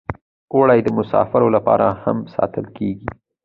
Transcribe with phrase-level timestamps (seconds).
[0.53, 3.07] اوړه د مسافرو لپاره هم ساتل کېږي